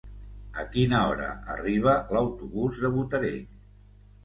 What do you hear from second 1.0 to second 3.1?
hora arriba l'autobús de